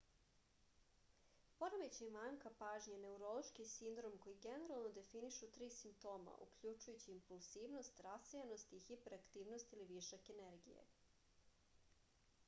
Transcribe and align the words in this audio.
poremećaj 1.57 2.07
manjka 2.15 2.51
pažnje 2.61 2.93
je 2.95 3.01
neurološki 3.03 3.65
sindrom 3.73 4.15
koji 4.23 4.39
generalno 4.47 4.93
definišu 4.95 5.49
tri 5.59 5.67
simptoma 5.77 6.33
uključujući 6.47 7.13
impulsivnost 7.19 8.03
rasejanost 8.09 8.73
i 8.81 8.83
hiperaktivnost 8.89 9.77
ili 9.79 9.87
višak 9.93 10.33
energije 10.39 10.87